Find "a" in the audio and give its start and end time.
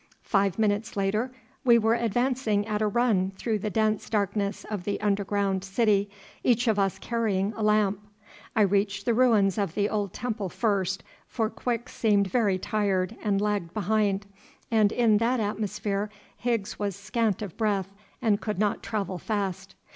2.81-2.87, 7.55-7.61